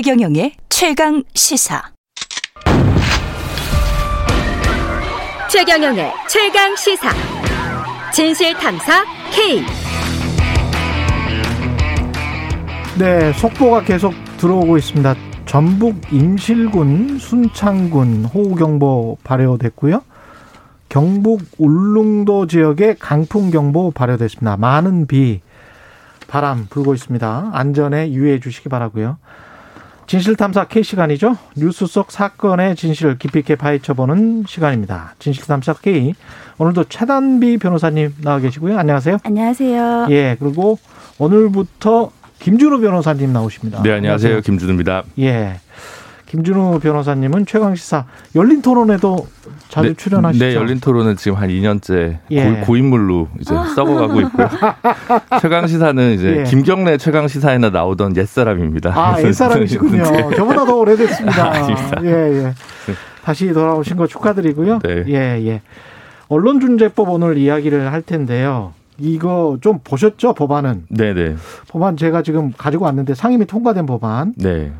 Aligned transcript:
최경영의 0.00 0.52
최강 0.68 1.24
시사. 1.34 1.82
최경영의 5.50 6.12
최강 6.28 6.76
시사. 6.76 7.08
진실 8.12 8.54
탐사 8.54 9.02
K. 9.32 9.64
네, 13.00 13.32
속보가 13.32 13.82
계속 13.82 14.14
들어오고 14.36 14.76
있습니다. 14.76 15.16
전북 15.46 15.96
임실군, 16.12 17.18
순창군 17.18 18.26
호우경보 18.26 19.18
발효됐고요. 19.24 20.04
경북 20.88 21.42
울릉도 21.58 22.46
지역에 22.46 22.94
강풍경보 23.00 23.90
발효됐습니다. 23.90 24.58
많은 24.58 25.08
비, 25.08 25.40
바람 26.28 26.66
불고 26.70 26.94
있습니다. 26.94 27.50
안전에 27.52 28.12
유의해 28.12 28.38
주시기 28.38 28.68
바라고요. 28.68 29.16
진실탐사 30.08 30.64
K 30.64 30.82
시간이죠. 30.82 31.36
뉴스 31.54 31.86
속 31.86 32.10
사건의 32.10 32.76
진실을 32.76 33.18
깊이 33.18 33.40
있게 33.40 33.56
파헤쳐보는 33.56 34.44
시간입니다. 34.48 35.14
진실탐사 35.18 35.74
K. 35.82 36.14
오늘도 36.56 36.84
최단비 36.84 37.58
변호사님 37.58 38.14
나와 38.22 38.38
계시고요. 38.38 38.78
안녕하세요. 38.78 39.18
안녕하세요. 39.22 40.06
예, 40.08 40.36
그리고 40.40 40.78
오늘부터 41.18 42.10
김준우 42.38 42.80
변호사님 42.80 43.34
나오십니다. 43.34 43.82
네, 43.82 43.92
안녕하세요. 43.92 44.28
안녕하세요. 44.28 44.40
김준우입니다. 44.40 45.02
예. 45.18 45.60
김준우 46.28 46.80
변호사님은 46.80 47.46
최강 47.46 47.74
시사 47.74 48.04
열린 48.34 48.60
토론에도 48.60 49.26
자주 49.70 49.88
네, 49.88 49.94
출연하시죠? 49.94 50.44
네, 50.44 50.54
열린 50.54 50.78
토론은 50.78 51.16
지금 51.16 51.38
한 51.38 51.48
2년째 51.48 52.18
예. 52.30 52.52
고, 52.66 52.76
인물로 52.76 53.28
이제 53.40 53.54
아. 53.54 53.64
썩어가고 53.64 54.20
있고요. 54.20 54.48
최강 55.40 55.66
시사는 55.66 56.12
이제 56.12 56.40
예. 56.40 56.44
김경래 56.44 56.98
최강 56.98 57.28
시사에나 57.28 57.70
나오던 57.70 58.14
옛 58.18 58.26
사람입니다. 58.26 58.92
아, 58.94 59.22
옛 59.22 59.32
사람이시군요. 59.32 60.02
네. 60.02 60.36
저보다 60.36 60.66
더 60.66 60.76
오래됐습니다. 60.76 61.44
아, 61.50 62.04
예, 62.04 62.08
예. 62.10 62.52
다시 63.24 63.50
돌아오신 63.50 63.96
거 63.96 64.06
축하드리고요. 64.06 64.80
네. 64.80 65.04
예, 65.08 65.14
예. 65.46 65.62
언론중재법 66.28 67.08
오늘 67.08 67.38
이야기를 67.38 67.90
할 67.90 68.02
텐데요. 68.02 68.74
이거 68.98 69.56
좀 69.62 69.78
보셨죠 69.82 70.34
법안은? 70.34 70.88
네네. 70.90 71.14
네. 71.14 71.36
법안 71.68 71.96
제가 71.96 72.20
지금 72.20 72.52
가지고 72.52 72.84
왔는데 72.84 73.14
상임위 73.14 73.46
통과된 73.46 73.86
법안. 73.86 74.34
네. 74.36 74.72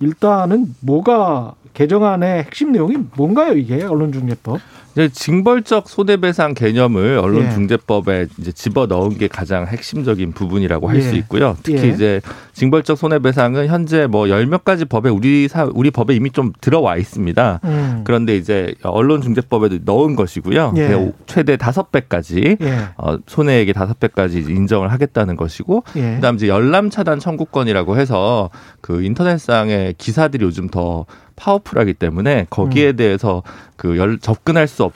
일단은 0.00 0.74
뭐가 0.80 1.54
개정안의 1.76 2.44
핵심 2.44 2.72
내용이 2.72 2.96
뭔가요 3.16 3.52
이게 3.52 3.84
언론중재법? 3.84 4.60
이제 4.92 5.10
징벌적 5.10 5.90
손해배상 5.90 6.54
개념을 6.54 7.18
언론중재법에 7.18 8.12
예. 8.20 8.26
이제 8.38 8.50
집어 8.50 8.86
넣은 8.86 9.18
게 9.18 9.28
가장 9.28 9.66
핵심적인 9.66 10.32
부분이라고 10.32 10.88
할수 10.88 11.12
예. 11.12 11.18
있고요. 11.18 11.54
특히 11.62 11.82
예. 11.82 11.88
이제 11.88 12.20
징벌적 12.54 12.96
손해배상은 12.96 13.66
현재 13.66 14.06
뭐 14.06 14.26
열 14.30 14.46
몇 14.46 14.64
가지 14.64 14.86
법에 14.86 15.10
우리 15.10 15.48
사 15.48 15.68
우리 15.74 15.90
법에 15.90 16.14
이미 16.14 16.30
좀 16.30 16.52
들어와 16.62 16.96
있습니다. 16.96 17.60
음. 17.64 18.00
그런데 18.04 18.38
이제 18.38 18.74
언론중재법에도 18.82 19.80
넣은 19.84 20.16
것이고요. 20.16 20.72
예. 20.78 21.12
최대 21.26 21.58
다섯 21.58 21.92
배까지 21.92 22.56
예. 22.58 22.78
어, 22.96 23.18
손해액의 23.26 23.74
다섯 23.74 24.00
배까지 24.00 24.38
인정을 24.48 24.90
하겠다는 24.92 25.36
것이고, 25.36 25.84
예. 25.96 26.14
그다음 26.14 26.36
이제 26.36 26.48
열람 26.48 26.88
차단 26.88 27.18
청구권이라고 27.18 27.98
해서 27.98 28.48
그 28.80 29.02
인터넷상의 29.02 29.96
기사들이 29.98 30.42
요즘 30.42 30.68
더 30.68 31.04
파워풀하기 31.36 31.94
때문에 31.94 32.46
거기에 32.50 32.90
음. 32.90 32.96
대해서 32.96 33.42
그 33.76 33.96
열, 33.98 34.18
접근할 34.18 34.66
수 34.66 34.84
없, 34.84 34.94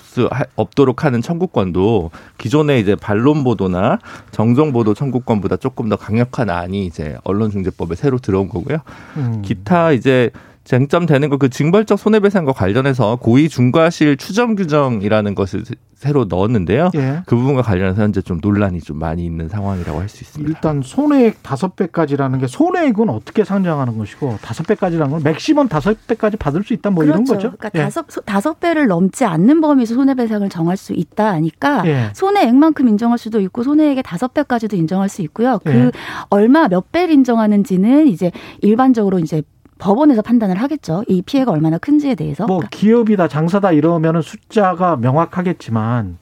없도록 0.57 1.05
하는 1.05 1.21
청구권도 1.21 2.11
기존의 2.39 2.81
이제 2.81 2.97
반론 2.97 3.45
보도나 3.45 3.99
정정 4.31 4.73
보도 4.73 4.95
청구권보다 4.95 5.59
조금 5.59 5.89
더 5.89 5.97
강력한 5.97 6.51
안이 6.51 6.87
이제 6.87 7.17
언론중재법에 7.25 7.95
새로 7.95 8.19
들어온 8.19 8.49
거고요. 8.49 8.79
음. 9.17 9.43
기타 9.45 9.93
이제 9.93 10.31
쟁점되는 10.71 11.29
거 11.29 11.41
그 11.41 11.49
징벌적 11.49 11.99
손해배상과 11.99 12.53
관련해서 12.53 13.17
고의 13.17 13.49
중과실 13.49 14.19
추정 14.19 14.55
규정이라는 14.57 15.35
것을 15.35 15.65
새로 15.95 16.27
넣었는데요. 16.27 16.91
예. 16.97 17.23
그 17.27 17.35
부분과 17.35 17.63
관련해서 17.63 18.03
현재 18.03 18.21
좀 18.21 18.41
논란이 18.43 18.81
좀 18.81 18.99
많이 18.99 19.25
있는 19.25 19.49
상황이라고 19.49 19.99
할 20.01 20.09
수 20.09 20.23
있습니다. 20.23 20.49
일단 20.51 20.81
손해액 20.83 21.43
다섯 21.43 21.77
배까지라는 21.77 22.39
게 22.41 22.47
손해액은 22.47 23.09
어떻게 23.09 23.43
상정하는 23.45 23.97
것이고 23.99 24.39
다섯 24.43 24.67
배까지라는 24.67 25.13
건 25.13 25.23
맥시멈 25.23 25.69
다섯 25.69 25.97
배까지 26.07 26.37
받을 26.37 26.63
수 26.63 26.73
있다 26.75 26.91
뭐 26.91 27.05
그렇죠. 27.05 27.15
이런 27.17 27.25
거죠. 27.27 27.53
그러니까 27.59 27.71
예. 27.75 27.85
다섯 27.85 28.07
다섯 28.25 28.61
배를 28.61 28.87
넘지 28.87 29.25
않는 29.25 29.61
범위에서 29.61 29.95
손해배상을 29.95 30.49
정할 30.51 30.77
수 30.77 30.93
있다 30.93 31.33
하니까 31.33 31.83
예. 31.87 32.11
손해액만큼 32.15 32.89
인정할 32.89 33.19
수도 33.19 33.41
있고 33.41 33.63
손해액의 33.63 34.03
다섯 34.03 34.35
배까지도 34.35 34.77
인정할 34.77 35.09
수 35.09 35.23
있고요. 35.23 35.59
그 35.65 35.73
예. 35.73 35.91
얼마 36.29 36.69
몇 36.69 36.93
배를 36.93 37.15
인정하는지는 37.15 38.09
이제 38.09 38.31
일반적으로 38.61 39.19
이제 39.19 39.43
법원에서 39.81 40.23
판단을 40.23 40.57
하겠죠. 40.57 41.03
이 41.09 41.23
피해가 41.23 41.51
얼마나 41.51 41.79
큰지에 41.79 42.15
대해서. 42.15 42.47
뭐 42.47 42.61
기업이다 42.71 43.27
장사다 43.29 43.73
이러면은 43.73 44.23
숫자가 44.23 44.97
명확하겠지만 44.97 46.19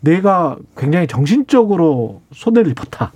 내가 0.00 0.56
굉장히 0.76 1.06
정신적으로 1.06 2.22
손해를 2.32 2.70
입었다. 2.70 3.12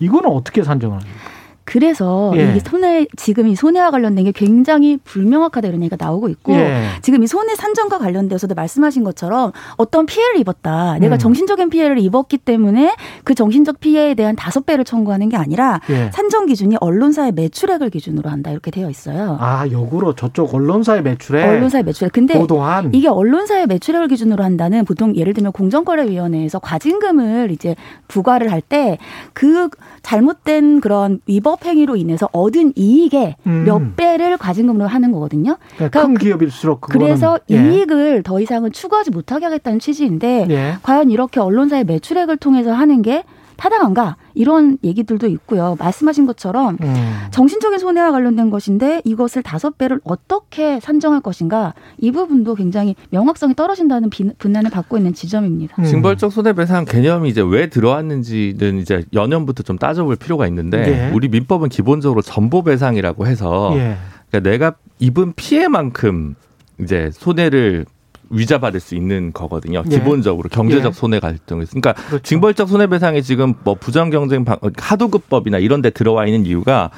이거는 0.00 0.30
어떻게 0.30 0.62
산정하는 0.62 1.04
거예요? 1.04 1.37
그래서 1.68 2.32
예. 2.34 2.56
이 2.56 2.60
손해 2.60 3.06
지금 3.16 3.46
이 3.46 3.54
손해와 3.54 3.90
관련된 3.90 4.24
게 4.24 4.32
굉장히 4.32 4.96
불명확하다 5.04 5.68
이런 5.68 5.82
얘기가 5.82 6.02
나오고 6.02 6.30
있고 6.30 6.54
예. 6.54 6.84
지금 7.02 7.22
이 7.22 7.26
손해 7.26 7.54
산정과 7.56 7.98
관련돼서도 7.98 8.54
말씀하신 8.54 9.04
것처럼 9.04 9.52
어떤 9.76 10.06
피해를 10.06 10.40
입었다. 10.40 10.94
음. 10.94 11.00
내가 11.00 11.18
정신적인 11.18 11.68
피해를 11.68 11.98
입었기 11.98 12.38
때문에 12.38 12.96
그 13.22 13.34
정신적 13.34 13.80
피해에 13.80 14.14
대한 14.14 14.34
다섯 14.34 14.64
배를 14.64 14.84
청구하는 14.84 15.28
게 15.28 15.36
아니라 15.36 15.82
예. 15.90 16.10
산정 16.14 16.46
기준이 16.46 16.76
언론사의 16.80 17.32
매출액을 17.32 17.90
기준으로 17.90 18.30
한다 18.30 18.50
이렇게 18.50 18.70
되어 18.70 18.88
있어요. 18.88 19.36
아, 19.38 19.66
역으로 19.70 20.14
저쪽 20.14 20.54
언론사의 20.54 21.02
매출액. 21.02 21.44
언론사의 21.46 21.84
매출액. 21.84 22.12
근데 22.12 22.38
보도한. 22.38 22.94
이게 22.94 23.08
언론사의 23.08 23.66
매출액을 23.66 24.08
기준으로 24.08 24.42
한다는 24.42 24.86
보통 24.86 25.14
예를 25.16 25.34
들면 25.34 25.52
공정거래위원회에서 25.52 26.60
과징금을 26.60 27.50
이제 27.50 27.76
부과를 28.08 28.50
할 28.50 28.62
때 28.68 28.98
그 29.32 29.68
잘못된 30.02 30.80
그런 30.80 31.20
위법 31.26 31.57
사업 31.58 31.64
행위로 31.64 31.96
인해서 31.96 32.28
얻은 32.32 32.72
이익의 32.76 33.36
음. 33.46 33.64
몇 33.64 33.96
배를 33.96 34.36
과징금으로 34.36 34.86
하는 34.86 35.12
거거든요. 35.12 35.58
그러니까 35.76 36.02
큰 36.02 36.14
기업일수록 36.14 36.80
그래서 36.80 37.38
예. 37.50 37.56
이익을 37.56 38.22
더 38.22 38.40
이상은 38.40 38.72
추구하지 38.72 39.10
못하게 39.10 39.46
하겠다는 39.46 39.78
취지인데 39.78 40.46
예. 40.50 40.74
과연 40.82 41.10
이렇게 41.10 41.40
언론사의 41.40 41.84
매출액을 41.84 42.36
통해서 42.36 42.72
하는 42.72 43.02
게 43.02 43.24
타당한가 43.56 44.16
이런 44.38 44.78
얘기들도 44.84 45.26
있고요. 45.26 45.76
말씀하신 45.80 46.24
것처럼 46.26 46.78
음. 46.80 46.94
정신적인 47.32 47.80
손해와 47.80 48.12
관련된 48.12 48.50
것인데 48.50 49.02
이것을 49.04 49.42
다섯 49.42 49.76
배를 49.76 50.00
어떻게 50.04 50.78
산정할 50.78 51.20
것인가 51.20 51.74
이 51.98 52.12
부분도 52.12 52.54
굉장히 52.54 52.94
명확성이 53.10 53.56
떨어진다는 53.56 54.10
분난을 54.38 54.70
받고 54.70 54.96
있는 54.96 55.12
지점입니다. 55.12 55.74
음. 55.80 55.84
징벌적 55.84 56.32
손해배상 56.32 56.84
개념이 56.84 57.28
이제 57.28 57.42
왜 57.42 57.68
들어왔는지는 57.68 58.78
이제 58.78 59.04
연연부터 59.12 59.64
좀 59.64 59.76
따져볼 59.76 60.14
필요가 60.14 60.46
있는데 60.46 61.08
예. 61.08 61.12
우리 61.12 61.28
민법은 61.28 61.68
기본적으로 61.68 62.22
전보배상이라고 62.22 63.26
해서 63.26 63.72
예. 63.74 63.96
그러니까 64.30 64.50
내가 64.50 64.74
입은 65.00 65.32
피해만큼 65.34 66.36
이제 66.80 67.10
손해를 67.12 67.86
위자 68.30 68.58
받을 68.58 68.80
수 68.80 68.94
있는 68.94 69.32
거거든요. 69.32 69.82
예. 69.90 69.98
기본적으로 69.98 70.48
경제적 70.48 70.86
예. 70.88 70.92
손해 70.92 71.20
갈등을. 71.20 71.66
그러니까 71.66 71.92
그렇죠. 71.94 72.22
징벌적 72.22 72.68
손해배상이 72.68 73.22
지금 73.22 73.54
뭐 73.64 73.74
부정 73.74 74.10
경쟁 74.10 74.44
하도급법이나 74.76 75.58
이런 75.58 75.82
데 75.82 75.90
들어와 75.90 76.26
있는 76.26 76.46
이유가 76.46 76.90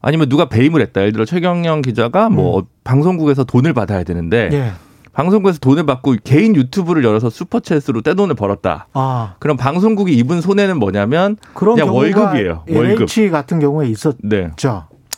아니면 0.00 0.28
누가 0.28 0.48
배임을 0.48 0.80
했다. 0.80 1.02
예를 1.02 1.12
들어 1.12 1.24
최경영 1.24 1.82
기자가 1.82 2.30
뭐 2.30 2.60
음. 2.60 2.64
방송국에서 2.84 3.44
돈을 3.44 3.72
받아야 3.72 4.02
되는데 4.02 4.48
예. 4.52 4.72
방송국에서 5.12 5.58
돈을 5.58 5.86
받고 5.86 6.16
개인 6.24 6.54
유튜브를 6.56 7.04
열어서 7.04 7.28
슈퍼챗으로 7.28 8.02
떼돈을 8.02 8.34
벌었다. 8.36 8.86
아. 8.92 9.34
그럼 9.38 9.56
방송국이 9.56 10.14
입은 10.14 10.40
손해는 10.40 10.78
뭐냐면 10.78 11.36
그냥 11.54 11.94
월급이에요. 11.94 12.64
LH 12.68 13.20
월급. 13.20 13.32
같은 13.32 13.58
경우에 13.58 13.88
있었죠. 13.88 14.18
네. 14.22 14.50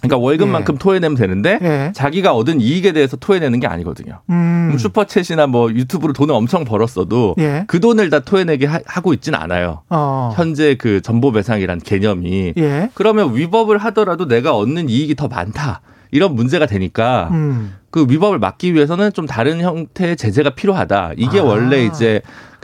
그러니까 0.03 0.19
월급만큼 0.19 0.75
예. 0.75 0.79
토해내면 0.79 1.17
되는데 1.17 1.59
예. 1.63 1.93
자기가 1.95 2.35
얻은 2.35 2.61
이익에 2.61 2.93
대해서 2.93 3.17
토해내는 3.17 3.61
게 3.61 3.69
아니거든요. 3.69 4.21
음. 4.31 4.77
슈퍼챗이나 4.77 5.47
뭐 5.47 5.71
유튜브로 5.71 6.13
돈을 6.13 6.35
엄청 6.35 6.65
벌었어도 6.65 7.37
예. 7.39 7.65
그 7.69 7.79
돈을 7.79 8.11
다 8.11 8.19
토해내게 8.19 8.67
하, 8.67 9.01
고 9.01 9.15
있지는 9.15 9.39
않아요. 9.39 9.83
어. 9.91 10.33
현재 10.37 10.77
그 10.77 11.01
전보배상이란 11.03 11.81
개념이 11.81 12.55
예. 12.57 12.91
그러면 12.95 13.35
위법을 13.37 13.79
하더라도 13.79 14.27
내가 14.27 14.57
얻는 14.57 14.89
이익이 14.89 15.15
더 15.15 15.29
많다. 15.29 15.81
이런 16.11 16.35
문제가 16.35 16.67
되니까 16.67 17.29
음. 17.33 17.75
그 17.91 18.07
위법을 18.09 18.39
막기 18.39 18.75
위해서는 18.75 19.13
좀 19.13 19.27
다른 19.27 19.61
형태의 19.61 20.17
제재가 20.17 20.51
필요하다. 20.51 21.13
이게 21.17 21.41
아. 21.41 21.45
원래 21.45 21.85
이제 21.85 22.23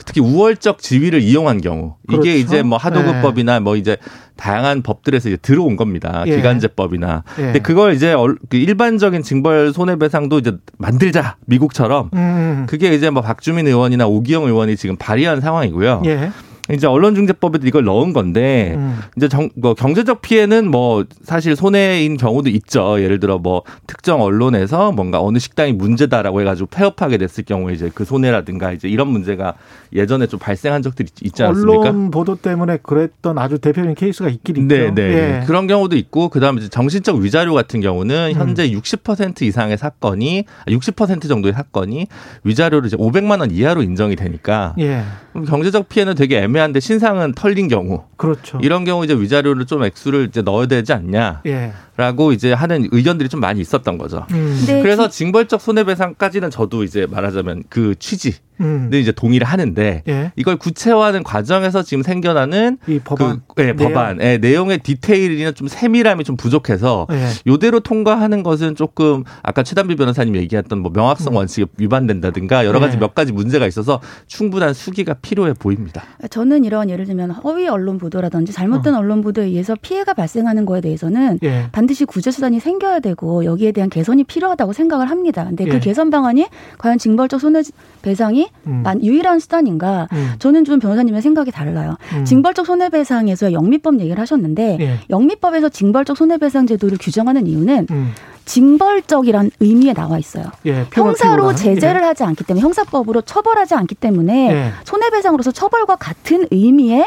특히 0.09 0.23
우월적 0.23 0.79
지위를 0.79 1.21
이용한 1.21 1.61
경우 1.61 1.97
그렇죠. 2.07 2.27
이게 2.27 2.39
이제 2.39 2.63
뭐 2.63 2.79
하도급법이나 2.79 3.55
네. 3.55 3.61
뭐 3.61 3.77
이제 3.77 3.99
다양한 4.37 4.81
법들에서 4.81 5.29
이제 5.29 5.37
들어온 5.37 5.77
겁니다. 5.77 6.25
예. 6.27 6.35
기간제법이나. 6.35 7.25
예. 7.39 7.43
근데 7.43 7.59
그걸 7.59 7.93
이제 7.93 8.15
그 8.49 8.57
일반적인 8.57 9.23
징벌 9.23 9.75
손해배상도 9.75 10.39
이제 10.39 10.57
만들자 10.79 11.37
미국처럼 11.45 12.09
음. 12.15 12.65
그게 12.67 12.95
이제 12.95 13.11
뭐 13.11 13.21
박주민 13.21 13.67
의원이나 13.67 14.07
오기영 14.07 14.45
의원이 14.45 14.79
지금 14.79 14.97
발의한 14.97 15.43
상황이고요. 15.43 16.03
예. 16.07 16.31
이제 16.73 16.87
언론중재법에도 16.87 17.67
이걸 17.67 17.85
넣은 17.85 18.13
건데 18.13 18.75
음. 18.77 18.99
이제 19.17 19.29
정, 19.29 19.49
뭐 19.57 19.75
경제적 19.75 20.23
피해는 20.23 20.71
뭐 20.71 21.05
사실 21.23 21.57
손해인 21.57 22.17
경우도 22.17 22.51
있죠. 22.51 23.01
예를 23.01 23.21
들어 23.21 23.39
뭐 23.39 23.63
특정 23.87 24.21
언론에서 24.21 24.93
뭔가 24.93 25.23
어느 25.23 25.39
식당이 25.39 25.73
문제다라고 25.73 26.41
해가지고 26.41 26.69
폐업하게 26.69 27.19
됐을 27.19 27.45
경우에 27.45 27.75
이제 27.75 27.91
그 27.95 28.05
손해라든가 28.05 28.73
이제 28.73 28.89
이런 28.89 29.09
문제가 29.09 29.55
예전에 29.93 30.27
좀 30.27 30.39
발생한 30.39 30.83
적들이 30.83 31.09
있지 31.23 31.43
않습니까? 31.43 31.81
언론 31.81 32.11
보도 32.11 32.37
때문에 32.37 32.79
그랬던 32.83 33.39
아주 33.39 33.59
대표적인 33.59 33.95
케이스가 33.95 34.29
있긴 34.29 34.57
있죠. 34.57 34.67
네, 34.69 34.95
네. 34.95 35.03
예. 35.03 35.47
그런 35.47 35.67
경우도 35.67 35.97
있고 35.97 36.29
그다음에 36.29 36.61
이제 36.61 36.69
정신적 36.69 37.17
위자료 37.17 37.55
같은 37.55 37.81
경우는 37.81 38.33
음. 38.35 38.39
현재 38.39 38.65
음. 38.65 38.81
60% 38.81 39.43
이상의 39.43 39.79
사건이 39.79 40.45
60% 40.67 41.29
정도의 41.29 41.55
사건이 41.55 42.07
위자료를 42.45 42.87
이제 42.87 42.97
500만 42.97 43.41
원 43.41 43.51
이하로 43.51 43.83
인정이 43.83 44.17
되니까 44.17 44.75
예. 44.79 45.03
경제적 45.47 45.89
피해는 45.89 46.15
되게 46.15 46.39
애매 46.39 46.58
한데 46.59 46.81
신상은 46.81 47.33
털린 47.33 47.69
경우 47.69 48.05
그렇죠. 48.17 48.59
이런 48.63 48.85
경우 48.85 49.05
이제 49.05 49.15
위자료를 49.15 49.67
좀 49.67 49.85
액수를 49.85 50.27
이제 50.27 50.43
넣어야 50.43 50.67
되지 50.67 50.93
않냐. 50.93 51.43
예. 51.47 51.73
라고 51.99 52.31
이제 52.31 52.53
하는 52.53 52.87
의견들이 52.93 53.29
좀 53.29 53.41
많이 53.41 53.61
있었던 53.61 53.99
거죠. 53.99 54.25
음. 54.31 54.65
그래서 54.67 55.09
징벌적 55.09 55.61
손해배상까지는 55.61 56.49
저도 56.49 56.85
이제 56.85 57.09
말하자면 57.11 57.65
그 57.69 57.97
취지 57.99 58.35
음. 58.61 58.91
이제 58.93 59.13
동의를 59.13 59.47
하는데 59.47 60.03
예. 60.09 60.33
이걸 60.37 60.57
구체화하는 60.57 61.23
과정에서 61.23 61.83
지금 61.83 62.03
생겨나는 62.03 62.79
이 62.89 62.99
법안, 62.99 63.43
그, 63.55 63.63
네, 63.63 63.73
내용. 63.73 63.93
법안 63.93 64.19
네, 64.19 64.39
내용의 64.39 64.79
디테일이나 64.79 65.53
좀 65.53 65.69
세밀함이 65.69 66.25
좀 66.25 66.37
부족해서 66.37 67.07
예. 67.13 67.29
요대로 67.47 67.81
통과하는 67.81 68.43
것은 68.43 68.75
조금 68.75 69.25
아까 69.43 69.63
최단비 69.63 69.97
변호사님 69.97 70.37
얘기했던 70.37 70.81
뭐 70.81 70.91
명확성 70.93 71.33
음. 71.33 71.37
원칙에 71.37 71.67
위반된다든가 71.79 72.67
여러 72.67 72.81
가지 72.81 72.97
예. 72.97 73.01
몇 73.01 73.15
가지 73.15 73.33
문제가 73.33 73.67
있어서 73.67 74.01
충분한 74.27 74.75
수기가 74.75 75.15
필요해 75.15 75.55
보입니다. 75.55 76.03
저는 76.31 76.65
이런 76.65 76.91
예를 76.91 77.05
들면 77.07 77.31
허위 77.31 77.69
언론 77.69 77.99
보도라든지 77.99 78.53
잘못된 78.53 78.95
어. 78.95 78.99
언론 78.99 79.21
보도에 79.21 79.47
의해서 79.47 79.77
피해가 79.81 80.15
발생하는 80.15 80.67
거에 80.67 80.81
대해서는 80.81 81.39
예. 81.43 81.69
반드시 81.89 82.05
구제 82.05 82.31
수단이 82.31 82.61
생겨야 82.61 83.01
되고 83.01 83.47
여기에 83.47 83.73
대한 83.73 83.89
개선이 83.89 84.25
필요하다고 84.25 84.75
생각을 84.75 85.09
합니다. 85.09 85.45
근데 85.45 85.65
그 85.65 85.77
예. 85.77 85.81
개선 85.81 86.11
방안이 86.11 86.47
과연 86.77 86.99
징벌적 86.99 87.41
손해 87.41 87.63
배상이 88.03 88.49
음. 88.67 88.85
유일한 89.03 89.39
수단인가? 89.39 90.07
음. 90.13 90.33
저는 90.39 90.67
좀 90.67 90.81
변호사님의 90.81 91.23
생각이 91.23 91.51
달라요. 91.51 91.97
음. 92.13 92.27
징벌적 92.27 92.67
손해 92.67 92.91
배상에서 92.91 93.55
영미법 93.55 94.01
얘기를 94.01 94.21
하셨는데 94.21 94.77
예. 94.81 94.99
영미법에서 95.09 95.71
징벌적 95.71 96.19
손해 96.19 96.37
배상 96.37 96.67
제도를 96.67 96.99
규정하는 97.01 97.47
이유는 97.47 97.87
음. 97.91 98.13
징벌적이란 98.45 99.51
의미에 99.61 99.95
나와 99.95 100.19
있어요. 100.19 100.45
예, 100.67 100.87
형사로 100.93 101.55
제재를 101.55 102.03
예. 102.03 102.07
하지 102.07 102.25
않기 102.25 102.45
때문에 102.45 102.63
형사법으로 102.63 103.23
처벌하지 103.23 103.75
않기 103.75 103.95
때문에 103.95 104.51
예. 104.51 104.73
손해배상으로서 104.85 105.53
처벌과 105.53 105.97
같은 105.97 106.47
의미의 106.51 107.07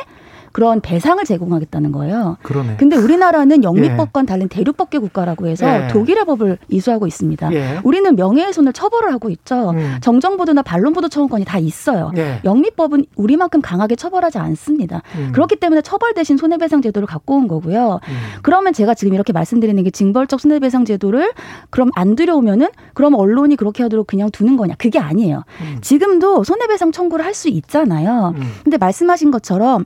그런 0.52 0.82
배상을 0.82 1.24
제공하겠다는 1.24 1.92
거예요. 1.92 2.38
그러네. 2.44 2.76
근데 2.78 2.96
우리나라는 2.96 3.64
영미법과는 3.64 4.26
예. 4.26 4.28
다른 4.28 4.48
대륙법계 4.48 5.00
국가라고 5.00 5.48
해서 5.48 5.68
예. 5.68 5.88
독일의 5.88 6.26
법을 6.26 6.58
이수하고 6.70 7.08
있습니다. 7.08 7.54
예. 7.54 7.80
우리는 7.84 8.16
명예훼손을 8.16 8.74
처벌을 8.74 9.12
하고 9.14 9.30
있죠. 9.30 9.72
음. 9.72 9.98
정정보도나 10.02 10.62
반론보도 10.62 11.10
처분권이 11.10 11.46
다 11.46 11.58
있어요. 11.60 12.12
예. 12.18 12.40
영미법은 12.46 13.06
우리만큼 13.16 13.62
강하게 13.62 13.96
처벌하지 13.96 14.38
않습니다. 14.38 15.02
음. 15.18 15.32
그렇기 15.34 15.58
때문에 15.58 15.82
처벌 15.82 16.14
대신 16.14 16.38
손해배상 16.38 16.82
제도를 16.82 17.08
갖고 17.08 17.36
온 17.36 17.48
거고요. 17.48 18.00
음. 18.08 18.18
그러면 18.42 18.74
제가 18.74 18.94
지금 18.94 19.14
이렇게 19.14 19.34
말씀드리는 19.34 19.84
게 19.84 19.90
징벌적 19.92 20.40
손해배상 20.40 20.86
제도를 20.86 21.32
그럼 21.70 21.90
안 21.96 22.16
들여오면은 22.16 22.68
그럼 22.94 23.16
언론이 23.16 23.56
그렇게 23.56 23.84
하도록 23.84 24.06
그냥 24.08 24.30
두는 24.32 24.58
거냐? 24.58 24.76
그게 24.78 25.00
아니에요. 25.00 25.44
음. 25.62 25.78
지금도 25.82 26.44
손해배상 26.44 26.92
청구를 26.92 27.26
할 27.26 27.32
수 27.32 27.48
있잖아요. 27.48 28.34
음. 28.36 28.42
근데 28.64 28.78
말씀하신 28.78 29.32
것처럼 29.32 29.86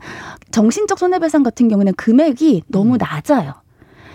정신적 0.56 0.98
손해배상 0.98 1.44
같은 1.44 1.68
경우는 1.68 1.96
금액이 1.96 2.64
너무 2.70 2.94
음. 2.94 2.98
낮아요. 2.98 3.56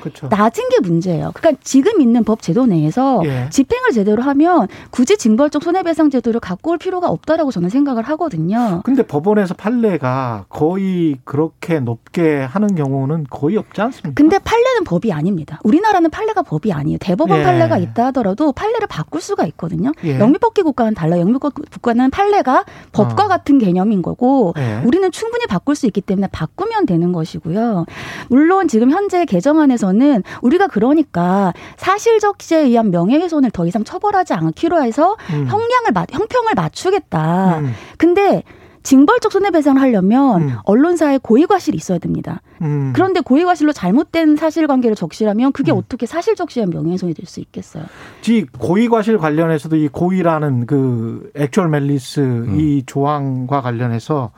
그렇죠. 0.00 0.28
낮은 0.28 0.68
게 0.70 0.80
문제예요. 0.80 1.32
그러니까 1.34 1.60
지금 1.64 2.00
있는 2.00 2.24
법 2.24 2.42
제도 2.42 2.66
내에서 2.66 3.20
예. 3.24 3.48
집행을 3.50 3.90
제대로 3.92 4.22
하면 4.22 4.68
굳이 4.90 5.16
징벌적 5.16 5.62
손해배상 5.62 6.10
제도를 6.10 6.40
갖고 6.40 6.72
올 6.72 6.78
필요가 6.78 7.08
없다라고 7.08 7.50
저는 7.50 7.68
생각을 7.68 8.02
하거든요. 8.04 8.82
근데 8.84 9.02
법원에서 9.02 9.54
판례가 9.54 10.46
거의 10.48 11.18
그렇게 11.24 11.80
높게 11.80 12.38
하는 12.40 12.74
경우는 12.74 13.26
거의 13.30 13.56
없지 13.56 13.80
않습니까? 13.80 14.14
근데 14.14 14.38
판례는 14.38 14.84
법이 14.84 15.12
아닙니다. 15.12 15.60
우리나라는 15.64 16.10
판례가 16.10 16.42
법이 16.42 16.72
아니에요. 16.72 16.98
대법원 16.98 17.40
예. 17.40 17.44
판례가 17.44 17.78
있다 17.78 18.06
하더라도 18.06 18.52
판례를 18.52 18.86
바꿀 18.86 19.20
수가 19.20 19.44
있거든요. 19.46 19.92
예. 20.04 20.18
영미법기 20.18 20.62
국가는 20.62 20.94
달라요. 20.94 21.20
영미법 21.20 21.54
국가는 21.70 22.10
판례가 22.10 22.64
법과 22.92 23.24
어. 23.24 23.28
같은 23.28 23.58
개념인 23.58 24.02
거고 24.02 24.54
예. 24.58 24.82
우리는 24.84 25.10
충분히 25.12 25.46
바꿀 25.46 25.74
수 25.74 25.86
있기 25.86 26.00
때문에 26.00 26.28
바꾸면 26.32 26.86
되는 26.86 27.12
것이고요. 27.12 27.86
물론 28.28 28.68
지금 28.68 28.90
현재 28.90 29.24
개정안에서 29.24 29.89
대해서는 29.90 30.22
우리가 30.42 30.68
그러니까 30.68 31.52
사실적시에 31.76 32.60
의한 32.60 32.90
명예훼손을 32.90 33.50
더 33.50 33.66
이상 33.66 33.84
처벌하지 33.84 34.34
않기로 34.34 34.82
해서 34.82 35.16
음. 35.30 35.46
형량을 35.48 35.92
형평을 36.10 36.54
맞추겠다. 36.54 37.58
음. 37.58 37.72
근데 37.98 38.42
징벌적 38.82 39.30
손해배상을 39.30 39.80
하려면 39.80 40.42
음. 40.42 40.56
언론사에 40.64 41.18
고의과실이 41.18 41.76
있어야 41.76 41.98
됩니다. 41.98 42.40
음. 42.62 42.92
그런데 42.94 43.20
고의과실로 43.20 43.72
잘못된 43.72 44.36
사실관계를 44.36 44.96
적시라면 44.96 45.52
그게 45.52 45.70
음. 45.70 45.76
어떻게 45.76 46.06
사실적시한 46.06 46.70
명예훼손이 46.70 47.12
될 47.12 47.26
수 47.26 47.40
있겠어요? 47.40 47.84
지 48.22 48.46
고의과실 48.58 49.18
관련해서도 49.18 49.76
이 49.76 49.88
고의라는 49.88 50.66
그 50.66 51.30
액츄얼 51.36 51.68
멜리스 51.68 52.20
음. 52.20 52.58
이 52.58 52.82
조항과 52.86 53.60
관련해서 53.60 54.30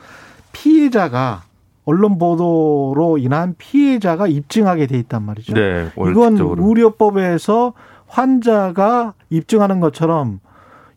피해자가 0.50 1.42
언론 1.84 2.18
보도로 2.18 3.18
인한 3.18 3.54
피해자가 3.58 4.26
입증하게 4.28 4.86
돼 4.86 4.98
있단 4.98 5.22
말이죠. 5.24 5.54
네, 5.54 5.88
이건 5.96 6.36
의료법에서 6.38 7.72
환자가 8.06 9.14
입증하는 9.30 9.80
것처럼 9.80 10.40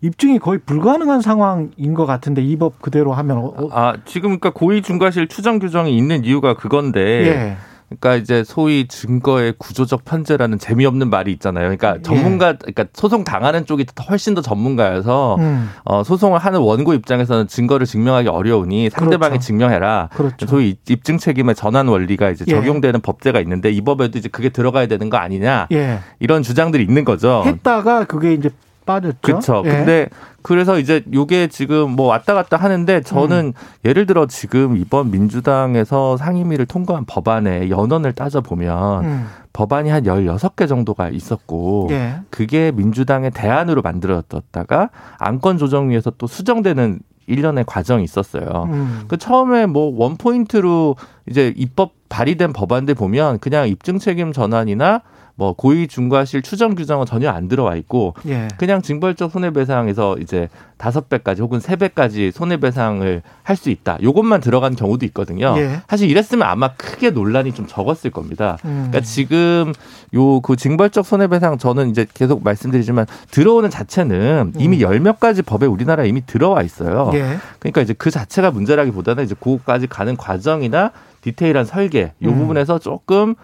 입증이 0.02 0.38
거의 0.40 0.60
불가능한 0.60 1.22
상황인 1.22 1.94
것 1.96 2.06
같은데 2.06 2.42
이 2.44 2.58
법 2.58 2.80
그대로 2.82 3.14
하면 3.14 3.38
어, 3.38 3.54
어, 3.58 3.70
아 3.72 3.94
지금 4.06 4.30
그러니까 4.38 4.52
고의 4.52 4.82
중과실 4.84 5.28
추정 5.28 5.58
규정이 5.60 5.98
있는 5.98 6.24
이유가 6.24 6.54
그건데 6.56 7.00
예. 7.28 7.58
그러니까 7.88 8.16
이제 8.16 8.44
소위 8.44 8.88
증거의 8.88 9.54
구조적 9.58 10.06
편제라는 10.06 10.58
재미없는 10.58 11.10
말이 11.10 11.32
있잖아요. 11.34 11.66
그러니까 11.66 11.96
예. 11.98 12.02
전문가, 12.02 12.54
그러니까 12.54 12.86
소송 12.94 13.24
당하는 13.24 13.66
쪽이 13.66 13.86
훨씬 14.10 14.34
더 14.34 14.42
전문가여서 14.42 15.36
음. 15.36 15.70
어, 15.84 16.04
소송을 16.04 16.39
하는 16.39 16.60
원고 16.60 16.94
입장에서는 16.94 17.48
증거를 17.48 17.86
증명하기 17.86 18.27
어려우니 18.27 18.89
상대방이 18.89 19.32
그렇죠. 19.32 19.46
증명해라. 19.46 20.10
그렇죠. 20.13 20.48
소위 20.48 20.77
입증 20.89 21.18
책임의 21.18 21.56
전환 21.56 21.88
원리가 21.88 22.32
이제 22.32 22.44
예. 22.48 22.54
적용되는 22.54 23.01
법제가 23.01 23.39
있는데 23.42 23.72
이 23.72 23.82
법에도 23.82 24.18
이제 24.18 24.30
그게 24.30 24.50
들어가야 24.50 24.88
되는 24.88 25.10
거 25.10 25.18
아니냐 25.18 25.68
예. 25.72 26.00
이런 26.20 26.42
주장들이 26.42 26.84
있는 26.84 27.06
거죠. 27.06 27.44
했다가 27.46 28.06
그게 28.06 28.34
이제 28.34 28.50
빠졌죠. 28.86 29.18
그렇죠. 29.22 29.63
예. 29.65 29.70
근데 29.70 30.10
그래서 30.42 30.80
이제 30.80 31.04
요게 31.12 31.48
지금 31.48 31.92
뭐 31.92 32.08
왔다 32.08 32.34
갔다 32.34 32.58
하는데 32.58 33.01
저는 33.01 33.48
음. 33.48 33.54
예를 33.84 34.06
들어 34.06 34.27
지금 34.27 34.77
이번 34.77 35.12
민주당에서 35.12 36.18
상임위를 36.18 36.68
통과한 36.68 37.06
법안의 37.06 37.72
연원을 37.72 38.13
따져 38.13 38.42
보면 38.42 39.06
음. 39.06 39.27
법안이 39.54 39.89
한 39.89 40.04
16개 40.04 40.68
정도가 40.68 41.10
있었고 41.10 41.88
예. 41.92 42.20
그게 42.30 42.72
민주당의 42.72 43.32
대안으로 43.32 43.82
만들어졌다가 43.82 44.89
안건 45.18 45.58
조정위에서 45.58 46.12
또 46.18 46.27
수정되는 46.27 47.00
일련의 47.27 47.63
과정이 47.65 48.04
있었어요. 48.04 48.68
음. 48.70 49.06
그 49.08 49.18
처음에 49.18 49.65
뭐 49.65 49.92
원포인트로 49.98 50.96
이제 51.27 51.54
입법 51.56 51.94
발의된 52.10 52.54
법안들 52.54 52.94
보면 52.94 53.39
그냥 53.39 53.68
입증 53.68 53.98
책임 53.98 54.32
전환이나 54.32 55.01
뭐 55.38 55.54
고의 55.54 55.88
중과실 55.88 56.42
추정 56.42 56.75
규정은 56.75 57.06
전혀 57.06 57.30
안 57.30 57.48
들어와 57.50 57.75
있고 57.75 58.13
예. 58.27 58.48
그냥 58.58 58.82
징벌적 58.82 59.32
손해배상에서 59.32 60.15
이제 60.22 60.48
다섯 60.77 61.10
배까지 61.10 61.42
혹은 61.42 61.60
세 61.60 61.75
배까지 61.75 62.32
손해배상을 62.32 63.22
할 63.44 63.56
수 63.56 63.70
있다. 63.70 63.98
요것만 64.01 64.42
들어간 64.42 64.75
경우도 64.75 65.06
있거든요. 65.08 65.56
예. 65.58 65.82
사실 65.88 66.10
이랬으면 66.10 66.48
아마 66.48 66.74
크게 66.75 67.10
논란이 67.12 67.54
좀 67.54 67.68
적었을 67.68 68.12
겁니다. 68.12 68.58
음. 68.65 68.88
그러니까 68.89 69.01
지금 69.01 69.74
요 70.13 70.39
그 70.42 70.56
징벌적 70.56 71.06
손해배상 71.06 71.58
저는 71.58 71.89
이제 71.89 72.06
계속 72.13 72.44
말씀드리지만 72.44 73.06
들어오는 73.32 73.70
자체는 73.70 74.54
이미 74.58 74.77
음. 74.77 74.82
열몇 74.82 75.20
가지 75.20 75.42
법에 75.42 75.65
우리나라에 75.65 76.08
이미 76.08 76.25
들어와 76.25 76.62
있어요. 76.62 77.12
예. 77.13 77.38
그러니까 77.60 77.82
이제 77.82 77.94
그 77.94 78.12
자체가 78.12 78.51
문제라기보다는 78.51 79.24
이제 79.24 79.36
그거까지 79.39 79.88
가는 79.88 80.15
과정이나 80.18 80.92
디테일한 81.22 81.65
설계 81.65 82.13
요 82.22 82.30
음. 82.30 82.38
부분에서 82.39 82.80
조금 82.80 83.36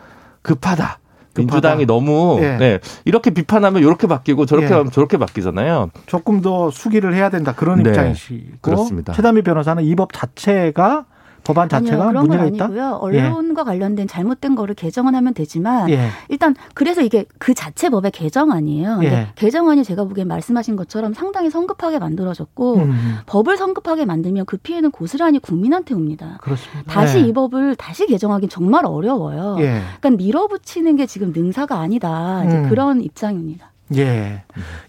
급하다. 0.41 0.99
민주당이 1.35 1.85
너무 1.85 2.39
예. 2.41 2.57
네, 2.57 2.79
이렇게 3.05 3.29
비판하면 3.29 3.81
이렇게 3.81 4.07
바뀌고 4.07 4.45
저렇게 4.45 4.67
예. 4.67 4.73
하면 4.73 4.91
저렇게 4.91 5.17
바뀌잖아요. 5.17 5.89
조금 6.05 6.41
더 6.41 6.69
수기를 6.71 7.13
해야 7.13 7.29
된다 7.29 7.53
그런 7.55 7.83
네. 7.83 7.89
입장이시고 7.89 8.57
그렇습니다. 8.61 9.13
최담희 9.13 9.41
변호사는 9.43 9.83
이 9.83 9.95
법 9.95 10.13
자체가 10.13 11.05
법안 11.43 11.69
자체가 11.69 12.03
아니요, 12.03 12.07
그런 12.09 12.23
문제가 12.23 12.43
건 12.43 12.55
있다? 12.55 12.65
아니고요. 12.65 12.99
언론과 13.01 13.61
예. 13.61 13.65
관련된 13.65 14.07
잘못된 14.07 14.55
거를 14.55 14.75
개정은 14.75 15.15
하면 15.15 15.33
되지만 15.33 15.89
예. 15.89 16.09
일단 16.29 16.55
그래서 16.73 17.01
이게 17.01 17.25
그 17.39 17.53
자체 17.53 17.89
법의 17.89 18.11
개정안이에요. 18.11 18.99
예. 19.03 19.27
개정안이 19.35 19.83
제가 19.83 20.03
보기엔 20.03 20.27
말씀하신 20.27 20.75
것처럼 20.75 21.13
상당히 21.13 21.49
성급하게 21.49 21.99
만들어졌고 21.99 22.75
음. 22.75 23.17
법을 23.25 23.57
성급하게 23.57 24.05
만들면 24.05 24.45
그 24.45 24.57
피해는 24.57 24.91
고스란히 24.91 25.39
국민한테 25.39 25.95
옵니다. 25.95 26.37
그렇습니다. 26.41 26.83
다시 26.91 27.17
예. 27.17 27.21
이 27.21 27.33
법을 27.33 27.75
다시 27.75 28.05
개정하기 28.05 28.47
정말 28.49 28.85
어려워요. 28.85 29.57
예. 29.59 29.81
그러니까 29.99 30.23
밀어붙이는 30.23 30.95
게 30.95 31.05
지금 31.05 31.31
능사가 31.33 31.79
아니다. 31.79 32.43
이제 32.45 32.57
음. 32.57 32.69
그런 32.69 33.01
입장입니다. 33.01 33.71
예. 33.95 34.43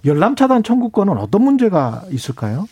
열람 0.05 0.37
차단 0.37 0.63
청구권은 0.63 1.19
어떤 1.19 1.43
문제가 1.43 2.03
있을까요? 2.11 2.67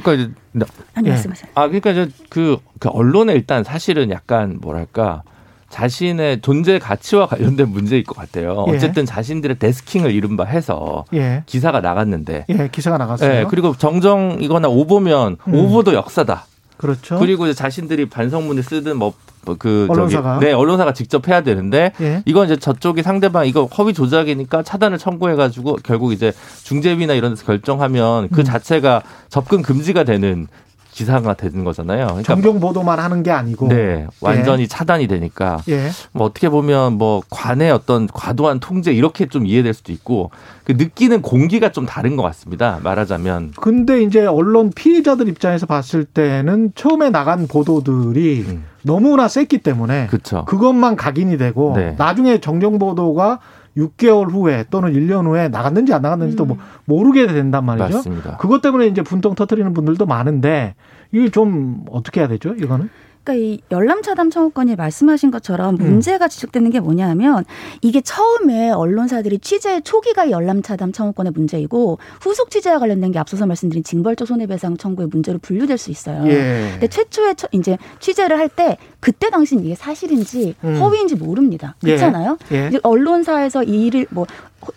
그러니까 0.00 0.30
이제 0.54 0.66
아니 0.94 1.08
예. 1.08 1.10
말씀하세요. 1.12 1.50
아 1.54 1.66
그러니까 1.66 1.90
이제 1.90 2.08
그, 2.28 2.58
그 2.78 2.88
언론에 2.88 3.32
일단 3.32 3.64
사실은 3.64 4.10
약간 4.10 4.58
뭐랄까 4.60 5.22
자신의 5.68 6.40
존재 6.42 6.78
가치와 6.78 7.26
관련된 7.26 7.68
문제일 7.68 8.04
것 8.04 8.16
같아요. 8.16 8.64
예. 8.68 8.76
어쨌든 8.76 9.04
자신들의 9.04 9.58
데스킹을 9.58 10.12
이른바 10.12 10.44
해서 10.44 11.04
예. 11.12 11.42
기사가 11.46 11.80
나갔는데. 11.80 12.46
예, 12.48 12.68
기사가 12.70 12.98
나갔어요. 12.98 13.30
예, 13.30 13.46
그리고 13.48 13.76
정정이거나 13.76 14.68
오보면 14.68 15.36
음. 15.48 15.54
오보도 15.54 15.94
역사다. 15.94 16.46
그렇죠. 16.76 17.18
그리고 17.18 17.52
자신들이 17.52 18.08
반성문을 18.08 18.62
쓰든 18.62 18.96
뭐뭐 18.98 19.14
그 19.54 19.86
언론사가 19.88 20.34
저기, 20.34 20.46
네 20.46 20.52
언론사가 20.52 20.92
직접 20.92 21.28
해야 21.28 21.42
되는데 21.42 21.92
예. 22.00 22.22
이건 22.24 22.46
이제 22.46 22.56
저쪽이 22.56 23.02
상대방 23.02 23.46
이거 23.46 23.64
허위 23.64 23.94
조작이니까 23.94 24.62
차단을 24.62 24.98
청구해가지고 24.98 25.78
결국 25.84 26.12
이제 26.12 26.32
중재위나 26.64 27.14
이런 27.14 27.32
데서 27.32 27.44
결정하면 27.44 28.28
그 28.30 28.40
음. 28.40 28.44
자체가 28.44 29.02
접근 29.28 29.62
금지가 29.62 30.04
되는 30.04 30.48
기사가 30.96 31.34
되는 31.34 31.62
거잖아요. 31.62 32.06
그러니까 32.06 32.22
정경 32.22 32.58
보도만 32.58 32.98
하는 32.98 33.22
게 33.22 33.30
아니고 33.30 33.68
네 33.68 34.06
완전히 34.22 34.62
예. 34.62 34.66
차단이 34.66 35.06
되니까 35.06 35.62
예. 35.68 35.90
뭐 36.12 36.26
어떻게 36.26 36.48
보면 36.48 36.94
뭐 36.94 37.20
관의 37.28 37.70
어떤 37.70 38.06
과도한 38.06 38.60
통제 38.60 38.92
이렇게 38.92 39.26
좀 39.26 39.44
이해될 39.44 39.74
수도 39.74 39.92
있고 39.92 40.30
그 40.64 40.72
느끼는 40.72 41.20
공기가 41.20 41.70
좀 41.70 41.84
다른 41.84 42.16
것 42.16 42.22
같습니다. 42.22 42.80
말하자면. 42.82 43.52
근데 43.60 44.02
이제 44.02 44.24
언론 44.24 44.72
피해자들 44.74 45.28
입장에서 45.28 45.66
봤을 45.66 46.06
때는 46.06 46.72
처음에 46.74 47.10
나간 47.10 47.46
보도들이 47.46 48.46
음. 48.48 48.64
너무나 48.82 49.28
셌기 49.28 49.58
때문에 49.58 50.06
그쵸. 50.06 50.46
그것만 50.46 50.96
각인이 50.96 51.36
되고 51.36 51.74
네. 51.76 51.94
나중에 51.98 52.38
정정 52.38 52.78
보도가 52.78 53.40
6개월 53.76 54.30
후에 54.30 54.64
또는 54.70 54.92
1년 54.92 55.26
후에 55.26 55.48
나갔는지 55.48 55.92
안 55.92 56.02
나갔는지도 56.02 56.44
음. 56.44 56.48
뭐 56.48 56.58
모르게 56.84 57.26
된단 57.26 57.64
말이죠. 57.64 57.96
맞습니다. 57.96 58.36
그것 58.38 58.62
때문에 58.62 58.86
이제 58.86 59.02
분통 59.02 59.34
터트리는 59.34 59.72
분들도 59.74 60.06
많은데 60.06 60.74
이게 61.12 61.28
좀 61.28 61.84
어떻게 61.90 62.20
해야 62.20 62.28
되죠? 62.28 62.54
이거는? 62.54 62.88
그러니까 63.26 63.34
이 63.34 63.58
열람 63.72 64.02
차단 64.02 64.30
청구권이 64.30 64.76
말씀하신 64.76 65.32
것처럼 65.32 65.74
음. 65.74 65.82
문제가 65.82 66.28
지적되는 66.28 66.70
게 66.70 66.78
뭐냐면 66.78 67.44
이게 67.82 68.00
처음에 68.00 68.70
언론사들이 68.70 69.40
취재 69.40 69.80
초기가 69.80 70.30
열람 70.30 70.62
차단 70.62 70.92
청구권의 70.92 71.32
문제이고 71.32 71.98
후속 72.20 72.50
취재와 72.50 72.78
관련된 72.78 73.10
게 73.10 73.18
앞서서 73.18 73.44
말씀드린 73.46 73.82
징벌적 73.82 74.28
손해배상 74.28 74.76
청구의 74.76 75.08
문제로 75.10 75.38
분류될 75.38 75.76
수 75.76 75.90
있어요. 75.90 76.24
예. 76.28 76.68
근데 76.72 76.86
최초에 76.86 77.34
이제 77.52 77.76
취재를 77.98 78.38
할 78.38 78.46
때 78.56 78.78
그때 79.00 79.28
당시는 79.28 79.64
이게 79.64 79.74
사실인지 79.74 80.54
음. 80.62 80.76
허위인지 80.80 81.16
모릅니다. 81.16 81.74
예. 81.82 81.88
그렇잖아요. 81.88 82.38
예. 82.52 82.70
예. 82.72 82.78
언론사에서 82.84 83.64
이 83.64 83.86
일을 83.86 84.06
뭐 84.10 84.24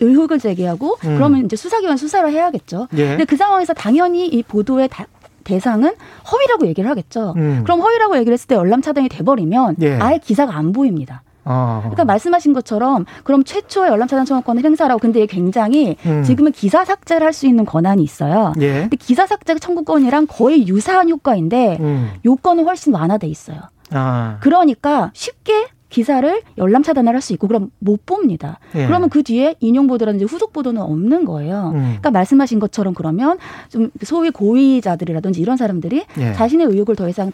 의혹을 0.00 0.40
제기하고 0.40 0.98
음. 1.04 1.14
그러면 1.14 1.44
이제 1.44 1.54
수사기관 1.54 1.96
수사를 1.96 2.28
해야겠죠. 2.30 2.88
예. 2.96 3.10
근데 3.10 3.24
그 3.24 3.36
상황에서 3.36 3.72
당연히 3.72 4.26
이 4.26 4.42
보도에 4.42 4.88
다 4.88 5.06
대상은 5.44 5.92
허위라고 6.30 6.66
얘기를 6.66 6.88
하겠죠. 6.90 7.34
음. 7.36 7.60
그럼 7.64 7.80
허위라고 7.80 8.16
얘기를 8.16 8.32
했을 8.32 8.46
때 8.48 8.54
열람 8.54 8.82
차단이 8.82 9.08
돼버리면 9.08 9.76
예. 9.82 9.98
아예 9.98 10.18
기사가 10.18 10.54
안 10.56 10.72
보입니다. 10.72 11.22
아. 11.44 11.78
그러니까 11.80 12.04
말씀하신 12.04 12.52
것처럼 12.52 13.06
그럼 13.24 13.44
최초의 13.44 13.90
열람 13.90 14.06
차단 14.08 14.24
청구권을 14.26 14.62
행사라고 14.62 14.98
근데 15.00 15.24
굉장히 15.26 15.96
음. 16.04 16.22
지금은 16.22 16.52
기사 16.52 16.84
삭제를 16.84 17.26
할 17.26 17.32
수 17.32 17.46
있는 17.46 17.64
권한이 17.64 18.02
있어요. 18.02 18.52
예. 18.60 18.80
근데 18.82 18.96
기사 18.96 19.26
삭제 19.26 19.54
청구권이랑 19.58 20.26
거의 20.28 20.68
유사한 20.68 21.08
효과인데 21.08 21.78
음. 21.80 22.10
요건은 22.24 22.64
훨씬 22.64 22.92
완화돼 22.94 23.26
있어요. 23.26 23.58
아. 23.92 24.36
그러니까 24.40 25.10
쉽게 25.14 25.66
기사를 25.90 26.40
열람 26.56 26.82
차단을 26.82 27.12
할 27.14 27.20
수 27.20 27.34
있고 27.34 27.48
그럼 27.48 27.70
못 27.80 28.06
봅니다. 28.06 28.58
예. 28.74 28.86
그러면 28.86 29.10
그 29.10 29.22
뒤에 29.22 29.54
인용 29.60 29.86
보도라든지 29.88 30.24
후속 30.24 30.54
보도는 30.54 30.80
없는 30.80 31.26
거예요. 31.26 31.72
음. 31.74 31.80
그러니까 31.82 32.10
말씀하신 32.10 32.58
것처럼 32.58 32.94
그러면 32.94 33.36
좀 33.68 33.90
소위 34.02 34.30
고위자들이라든지 34.30 35.38
이런 35.40 35.58
사람들이 35.58 36.04
예. 36.18 36.32
자신의 36.32 36.66
의혹을 36.68 36.96
더 36.96 37.06
이상 37.10 37.30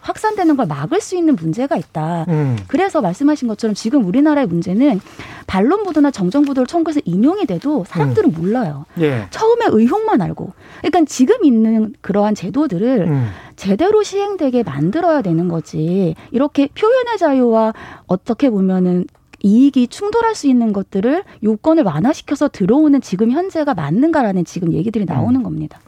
확산되는 0.00 0.56
걸 0.56 0.66
막을 0.66 1.00
수 1.00 1.16
있는 1.16 1.36
문제가 1.36 1.76
있다. 1.76 2.26
음. 2.28 2.56
그래서 2.66 3.00
말씀하신 3.00 3.48
것처럼 3.48 3.74
지금 3.74 4.04
우리나라의 4.04 4.46
문제는 4.46 5.00
반론 5.46 5.84
보도나 5.84 6.10
정정 6.10 6.44
보도를 6.44 6.66
청구해서 6.66 7.00
인용이 7.04 7.46
돼도 7.46 7.84
사람들은 7.86 8.30
음. 8.30 8.34
몰라요. 8.40 8.86
예. 9.00 9.26
처음에 9.30 9.66
의혹만 9.68 10.20
알고. 10.20 10.52
그러니까 10.78 11.04
지금 11.06 11.44
있는 11.44 11.94
그러한 12.00 12.34
제도들을 12.34 13.08
음. 13.08 13.28
제대로 13.56 14.02
시행되게 14.02 14.62
만들어야 14.62 15.22
되는 15.22 15.48
거지. 15.48 16.14
이렇게 16.30 16.68
표현의 16.68 17.18
자유와 17.18 17.72
어떻게 18.06 18.50
보면은 18.50 19.06
이익이 19.42 19.88
충돌할 19.88 20.34
수 20.34 20.46
있는 20.48 20.72
것들을 20.72 21.22
요건을 21.42 21.82
완화시켜서 21.84 22.48
들어오는 22.48 23.00
지금 23.02 23.30
현재가 23.30 23.74
맞는가라는 23.74 24.46
지금 24.46 24.72
얘기들이 24.72 25.04
나오는 25.04 25.40
음. 25.40 25.42
겁니다. 25.42 25.78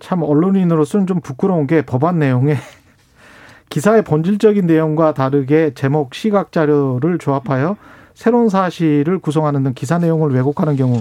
참 0.00 0.22
언론인으로서는 0.22 1.06
좀 1.06 1.20
부끄러운 1.20 1.66
게 1.66 1.82
법안 1.82 2.18
내용에 2.18 2.56
기사의 3.72 4.02
본질적인 4.04 4.66
내용과 4.66 5.14
다르게 5.14 5.72
제목, 5.74 6.14
시각 6.14 6.52
자료를 6.52 7.16
조합하여 7.18 7.76
새로운 8.12 8.50
사실을 8.50 9.18
구성하는 9.18 9.62
등 9.62 9.72
기사 9.74 9.96
내용을 9.96 10.34
왜곡하는 10.34 10.76
경우 10.76 11.00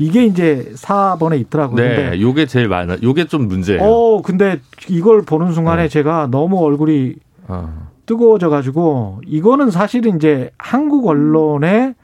이게 0.00 0.24
이제 0.24 0.72
4번에 0.74 1.38
있더라고요. 1.42 1.76
네, 1.76 2.20
요게 2.20 2.46
제일 2.46 2.66
많아. 2.66 2.96
요게 3.00 3.26
좀 3.26 3.46
문제예요. 3.46 3.80
어, 3.84 4.22
근데 4.22 4.58
이걸 4.88 5.22
보는 5.22 5.52
순간에 5.52 5.82
네. 5.82 5.88
제가 5.88 6.26
너무 6.32 6.58
얼굴이 6.58 7.14
어. 7.46 7.86
뜨거워져 8.06 8.48
가지고 8.48 9.20
이거는 9.24 9.70
사실은 9.70 10.16
이제 10.16 10.50
한국 10.58 11.06
언론의 11.06 11.94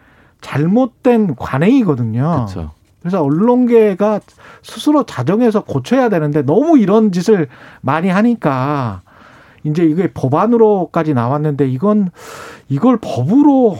잘못된 0.41 1.35
관행이거든요. 1.35 2.23
그렇죠. 2.23 2.71
그래서 3.01 3.25
언론계가 3.25 4.21
스스로 4.63 5.03
자정해서 5.03 5.65
고쳐야 5.65 6.09
되는데 6.09 6.43
너무 6.43 6.79
이런 6.79 7.11
짓을 7.11 7.49
많이 7.81 8.09
하니까 8.09 9.03
이제 9.67 9.85
이게 9.85 10.13
법안으로까지 10.13 11.15
나왔는데 11.15 11.69
이건 11.69 12.11
이걸 12.69 12.99
법으로 13.01 13.77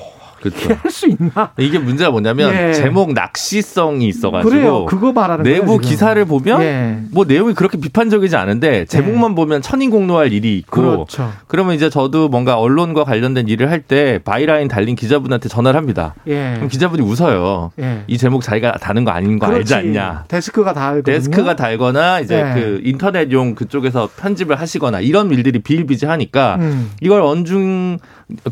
그렇죠. 0.51 0.75
할수 0.83 1.07
있나? 1.09 1.51
이게 1.59 1.79
문제가 1.79 2.11
뭐냐면 2.11 2.53
예. 2.55 2.73
제목 2.73 3.13
낚시성이 3.13 4.09
있어가지고 4.09 4.51
그래요. 4.51 4.85
그거 4.87 5.13
말하는 5.13 5.43
내부 5.45 5.67
거예요, 5.67 5.79
기사를 5.79 6.25
보면 6.25 6.63
예. 6.63 6.99
뭐 7.13 7.25
내용이 7.25 7.55
그렇게 7.55 7.79
비판적이지 7.79 8.37
않은데 8.37 8.85
제목만 8.87 9.33
예. 9.33 9.35
보면 9.35 9.63
천인공노할 9.63 10.33
일이 10.33 10.59
있고 10.59 10.83
그렇죠. 10.83 11.33
그러면 11.47 11.75
이제 11.75 11.89
저도 11.91 12.29
뭔가 12.29 12.59
언론과 12.59 13.05
관련된 13.05 13.49
일을 13.49 13.71
할 13.71 13.87
때 13.87 14.19
byline 14.25 14.67
달린 14.67 14.97
기자분한테 14.97 15.49
전화를 15.49 15.79
합니다. 15.79 16.15
예. 16.27 16.55
그럼 16.57 16.69
기자분이 16.69 17.03
웃어요. 17.03 17.71
예. 17.79 18.03
이 18.09 18.19
제목 18.19 18.43
자기가 18.43 18.73
다는 18.73 19.05
거 19.05 19.13
아닌 19.13 19.39
거 19.39 19.47
그렇지. 19.47 19.75
알지 19.75 19.99
않냐? 19.99 20.25
데스크가 20.29 20.73
달거든요. 20.73 21.15
데스크가 21.15 21.55
달거나 21.57 22.21
이제 22.21 22.37
예. 22.39 22.55
그 22.61 22.81
인터넷용 22.83 23.55
그쪽에서 23.55 24.09
편집을 24.17 24.59
하시거나 24.59 25.01
이런 25.01 25.31
일들이 25.31 25.61
비일비재하니까 25.61 26.57
음. 26.59 26.91
이걸 27.01 27.21
언중 27.23 27.99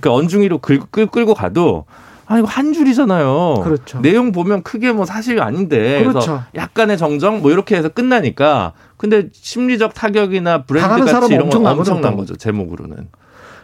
그 0.00 0.10
언중이로 0.10 0.58
끌, 0.58 0.78
끌고 0.78 1.34
가도 1.34 1.83
아 2.26 2.38
이거 2.38 2.46
한 2.46 2.72
줄이잖아요. 2.72 3.60
그렇죠. 3.62 4.00
내용 4.00 4.32
보면 4.32 4.62
크게 4.62 4.92
뭐 4.92 5.04
사실 5.04 5.40
아닌데 5.42 6.02
그렇죠. 6.04 6.42
약간의 6.54 6.96
정정 6.96 7.42
뭐 7.42 7.50
이렇게 7.50 7.76
해서 7.76 7.88
끝나니까 7.90 8.72
근데 8.96 9.28
심리적 9.32 9.92
타격이나 9.94 10.62
브랜드 10.62 11.04
가치 11.04 11.34
이런 11.34 11.50
건 11.50 11.66
엄청난 11.66 12.16
거죠 12.16 12.36
제목으로는. 12.36 13.08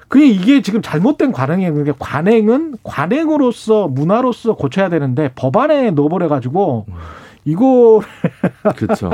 그게 0.09 0.27
이게 0.27 0.61
지금 0.61 0.83
잘못된 0.83 1.33
관행이에요. 1.33 1.73
그러니까 1.73 1.97
관행은 2.01 2.75
관행으로서 2.83 3.87
문화로서 3.89 4.57
고쳐야 4.57 4.89
되는데 4.89 5.31
법안에 5.37 5.93
넣어버려 5.93 6.29
가지고 6.29 6.85
이거 7.45 8.03
그렇죠. 8.77 9.11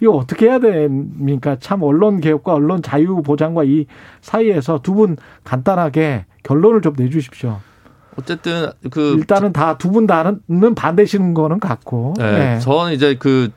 이거 0.00 0.12
어떻게 0.12 0.46
해야 0.46 0.58
됩니까? 0.60 1.56
참 1.58 1.82
언론 1.82 2.20
개혁과 2.20 2.52
언론 2.54 2.82
자유 2.82 3.22
보장과 3.22 3.64
이 3.64 3.86
사이에서 4.20 4.80
두 4.82 4.94
분 4.94 5.16
간단하게 5.44 6.26
결론을 6.44 6.82
좀 6.82 6.94
내주십시오. 6.96 7.58
어쨌든 8.18 8.70
그 8.90 9.16
일단은 9.18 9.52
다 9.52 9.76
두 9.78 9.90
분 9.90 10.06
다는 10.06 10.40
반대시는 10.74 11.34
거는 11.34 11.60
같고. 11.60 12.14
네, 12.18 12.32
네. 12.54 12.58
저는 12.58 12.92
이제 12.92 13.16
그 13.18 13.50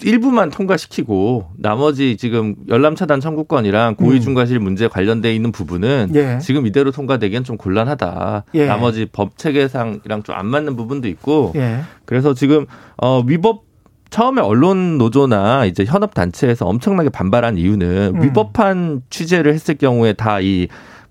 일부만 0.00 0.50
통과시키고 0.50 1.50
나머지 1.56 2.16
지금 2.16 2.54
열람 2.68 2.94
차단 2.94 3.18
청구권이랑 3.20 3.96
고의 3.96 4.18
음. 4.18 4.20
중과실 4.20 4.60
문제 4.60 4.86
관련돼 4.86 5.34
있는 5.34 5.50
부분은 5.50 6.12
예. 6.14 6.38
지금 6.40 6.66
이대로 6.68 6.92
통과되기엔 6.92 7.42
좀 7.42 7.56
곤란하다. 7.56 8.44
예. 8.54 8.66
나머지 8.66 9.06
법 9.10 9.36
체계상이랑 9.36 10.22
좀 10.22 10.36
안 10.36 10.46
맞는 10.46 10.76
부분도 10.76 11.08
있고 11.08 11.52
예. 11.56 11.80
그래서 12.04 12.32
지금 12.34 12.66
어 12.96 13.20
위법 13.26 13.64
처음에 14.10 14.40
언론 14.40 14.98
노조나 14.98 15.64
이제 15.64 15.84
현업 15.84 16.14
단체에서 16.14 16.64
엄청나게 16.66 17.08
반발한 17.10 17.58
이유는 17.58 18.12
음. 18.14 18.22
위법한 18.22 19.02
취재를 19.10 19.52
했을 19.52 19.74
경우에 19.74 20.12
다이 20.12 20.68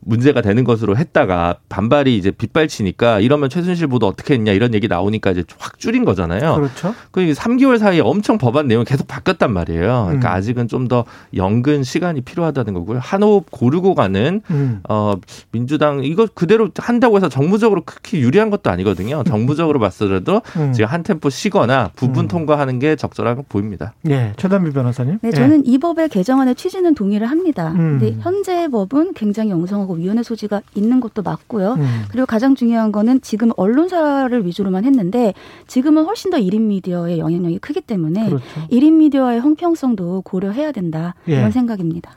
문제가 0.08 0.42
되는 0.42 0.64
것으로 0.64 0.98
했다가 0.98 1.58
반발이 1.70 2.18
이제 2.18 2.32
빗발치니까 2.32 3.20
이러면 3.20 3.50
최순실 3.50 3.88
보도 3.88 4.08
어떻게 4.08 4.34
했냐 4.34 4.52
이런 4.54 4.74
얘기 4.74 4.88
나오니까 4.88 5.32
이제 5.32 5.44
확 5.60 5.78
줄인 5.78 6.06
거잖아요. 6.06 6.56
그렇죠. 6.56 6.96
그 7.12 7.22
3개월 7.22 7.78
사이에 7.78 8.00
엄청 8.00 8.40
법안 8.40 8.68
내용이 8.68 8.86
계속 8.86 9.08
바뀌었단 9.08 9.54
말이에요. 9.54 10.06
그러니까 10.08 10.32
음. 10.32 10.34
아직은 10.34 10.68
좀 10.68 10.88
더 10.88 11.06
연근 11.36 11.84
시간이 11.84 12.22
필요하다는 12.22 12.74
거고요. 12.74 13.00
한 13.00 13.24
호흡 13.24 13.52
고르고 13.52 13.96
가는 13.96 14.42
음. 14.50 14.80
어 14.88 15.16
민주당 15.52 16.04
이거 16.04 16.28
그대로 16.34 16.70
한다고 16.78 17.18
해서 17.18 17.30
정무적으로 17.30 17.82
크게 17.86 18.20
유리한 18.20 18.50
것도 18.50 18.70
아니거든요. 18.70 19.24
정무적으로 19.26 19.80
봤어도 19.80 20.42
음. 20.56 20.74
지금 20.74 20.90
한 20.90 21.04
템포 21.04 21.30
쉬거나 21.30 21.92
부분 21.96 22.26
음. 22.26 22.28
통과하는 22.28 22.80
게 22.80 22.96
적절한 22.96 23.44
보입니다. 23.50 23.94
예, 24.10 24.34
최단비 24.38 24.72
변호사님. 24.72 25.20
네, 25.22 25.32
저는 25.32 25.66
예. 25.68 25.72
이 25.72 25.78
법의 25.78 26.10
개정안의 26.10 26.56
취지는 26.56 26.96
동의를 26.96 27.28
합니다. 27.28 27.72
음. 27.72 28.00
근데 28.00 28.16
현재 28.22 28.68
법은 28.70 29.14
굉장히 29.14 29.52
엉성하고 29.52 29.97
위헌의 29.98 30.24
소지가 30.24 30.62
있는 30.76 31.00
것도 31.00 31.22
맞고요. 31.24 31.74
음. 31.74 32.04
그리고 32.10 32.26
가장 32.26 32.56
중요한 32.56 32.92
거는 32.92 33.22
지금 33.22 33.52
언론사를 33.58 34.46
위주로만 34.46 34.86
했는데 34.86 35.34
지금은 35.68 36.06
훨씬 36.06 36.32
더 36.32 36.38
1인 36.38 36.62
미디어의 36.62 37.20
영향력이 37.20 37.60
크기 37.60 37.82
때문에 37.82 38.26
그렇죠. 38.28 38.46
1인 38.72 38.94
미디어의 38.94 39.42
형평성도 39.42 40.22
고려해야 40.22 40.72
된다. 40.72 41.16
예. 41.28 41.38
이런 41.38 41.52
생각입니다. 41.52 42.12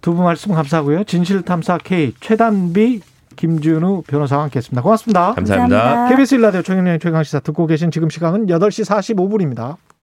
두 0.00 0.12
분 0.14 0.24
말씀 0.24 0.52
감사하고요. 0.52 1.04
진실탐사 1.04 1.78
K 1.84 2.12
최단비 2.20 3.00
김준우 3.36 4.02
변호사와 4.06 4.42
함께했습니다. 4.44 4.82
고맙습니다. 4.82 5.32
감사합니다. 5.34 5.78
감사합니다. 5.78 6.08
KBS 6.16 6.34
일라디오 6.34 6.62
청년의 6.62 6.98
최강시사 6.98 7.40
듣고 7.40 7.66
계신 7.66 7.90
지금 7.90 8.10
시간은 8.10 8.46
8시 8.46 8.84
45분입니다. 8.84 9.76